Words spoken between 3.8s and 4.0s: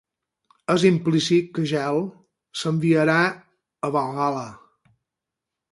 a